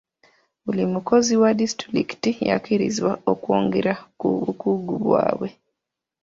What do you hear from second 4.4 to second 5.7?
bukugu bwabwe.